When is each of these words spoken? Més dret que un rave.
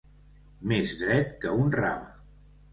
Més 0.71 0.95
dret 1.03 1.37
que 1.45 1.55
un 1.61 1.71
rave. 1.79 2.13